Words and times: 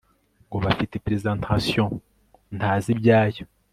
ngo 0.47 0.57
bafite 0.65 0.95
presentation 1.07 1.87
ntazi 2.57 2.87
ibyayo 2.95 3.43